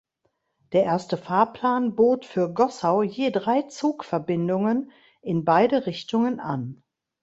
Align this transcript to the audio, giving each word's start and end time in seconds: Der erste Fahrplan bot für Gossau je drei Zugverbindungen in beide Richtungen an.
Der 0.71 0.83
erste 0.85 1.15
Fahrplan 1.15 1.93
bot 1.95 2.25
für 2.25 2.51
Gossau 2.51 3.03
je 3.03 3.29
drei 3.29 3.61
Zugverbindungen 3.61 4.91
in 5.21 5.45
beide 5.45 5.85
Richtungen 5.85 6.39
an. 6.39 6.81